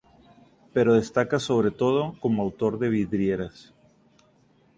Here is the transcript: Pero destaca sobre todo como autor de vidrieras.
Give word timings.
Pero 0.73 0.95
destaca 0.95 1.37
sobre 1.39 1.69
todo 1.69 2.17
como 2.19 2.41
autor 2.41 2.79
de 2.79 2.89
vidrieras. 2.89 3.71